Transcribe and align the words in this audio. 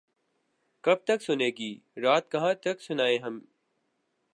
کب 0.83 0.97
تک 1.03 1.21
سنے 1.21 1.49
گی 1.57 1.71
رات 2.03 2.31
کہاں 2.31 2.53
تک 2.53 2.81
سنائیں 2.81 3.17
ہم 3.19 3.39